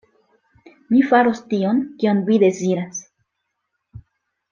Mi 0.93 1.01
faros 1.11 1.41
tion, 1.51 1.81
kion 2.01 2.21
vi 2.31 2.39
deziras. 2.45 3.03